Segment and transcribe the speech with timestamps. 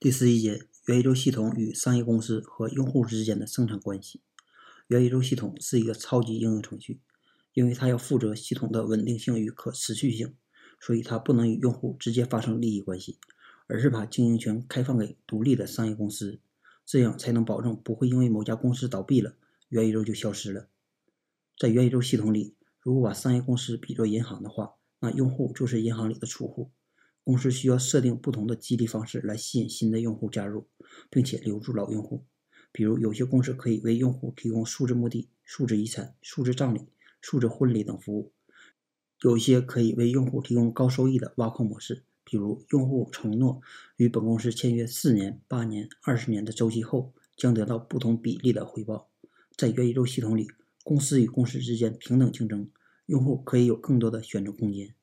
[0.00, 4.22] 第十一节，元宇宙系统与商业公司和用户之间的生产关系。
[4.86, 7.00] 元宇宙系统是一个超级应用程序，
[7.52, 10.36] 因为它要负责系统的稳定性与可持续性，
[10.80, 13.18] 所以它不能与用户直接发生利益关系，
[13.66, 16.38] 而是把经营权开放给独立的商业公司，
[16.86, 19.34] 这样才能保证不会因为某家公司倒闭了，
[19.70, 20.68] 元宇宙就消失了。
[21.58, 26.70] 在元宇宙系统里，如果把商业公司比作银行的话，那用户就是银行里的储户。
[27.28, 30.66] 公司需要设定不同的激励方式来吸引新的用户加入，
[31.10, 32.24] 并且留住老用户。
[32.72, 36.86] 比如，有些公司可以为用户提供数字墓地、数字遗产、数字葬礼、
[37.20, 38.32] 数字婚礼等服务；
[39.20, 43.60] 有一些可以为用户提供高收益的挖矿模式，比如用户承诺
[43.98, 49.10] 与本公司签约四年、八年、二十年的周期后，将得到不同比例的回报。
[49.54, 50.48] 在元宇宙系统里，
[50.82, 52.70] 公司与公司之间平等竞争，
[53.04, 54.94] 用户可以有更多的选择空间。